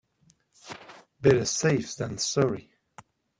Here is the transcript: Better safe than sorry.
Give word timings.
Better 1.21 1.45
safe 1.45 1.95
than 1.95 2.17
sorry. 2.17 2.71